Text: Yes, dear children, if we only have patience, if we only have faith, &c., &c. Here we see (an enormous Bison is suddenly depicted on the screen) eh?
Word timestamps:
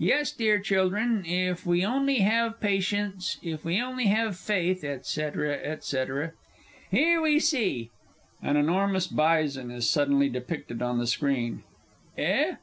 Yes, 0.00 0.32
dear 0.32 0.58
children, 0.58 1.24
if 1.24 1.64
we 1.64 1.82
only 1.82 2.16
have 2.18 2.60
patience, 2.60 3.38
if 3.42 3.64
we 3.64 3.80
only 3.80 4.04
have 4.04 4.36
faith, 4.36 4.80
&c., 4.82 5.28
&c. 5.80 6.04
Here 6.90 7.22
we 7.22 7.38
see 7.38 7.90
(an 8.42 8.58
enormous 8.58 9.06
Bison 9.06 9.70
is 9.70 9.88
suddenly 9.88 10.28
depicted 10.28 10.82
on 10.82 10.98
the 10.98 11.06
screen) 11.06 11.62
eh? 12.18 12.50